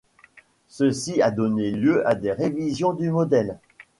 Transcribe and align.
Ceci 0.67 1.21
a 1.21 1.29
donné 1.29 1.69
lieu 1.69 2.07
à 2.07 2.15
des 2.15 2.31
révision 2.31 2.93
du 2.93 3.11
modèle. 3.11 3.59